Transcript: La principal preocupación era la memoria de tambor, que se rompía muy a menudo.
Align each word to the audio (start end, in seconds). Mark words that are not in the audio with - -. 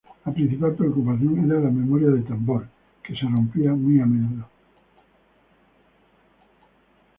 La 0.25 0.33
principal 0.33 0.73
preocupación 0.73 1.45
era 1.51 1.59
la 1.59 1.69
memoria 1.69 2.07
de 2.09 2.21
tambor, 2.23 2.67
que 3.03 3.13
se 3.15 3.21
rompía 3.27 3.71
muy 3.73 3.99
a 3.99 4.05
menudo. 4.07 4.47